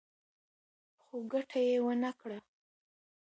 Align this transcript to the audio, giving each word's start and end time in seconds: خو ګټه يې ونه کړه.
خو 1.03 1.15
ګټه 1.31 1.59
يې 1.67 1.77
ونه 1.85 2.11
کړه. 2.19 2.39